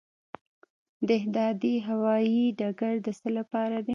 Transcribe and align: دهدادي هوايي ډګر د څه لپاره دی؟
دهدادي 1.09 1.75
هوايي 1.87 2.43
ډګر 2.59 2.93
د 3.05 3.07
څه 3.19 3.27
لپاره 3.37 3.77
دی؟ 3.85 3.89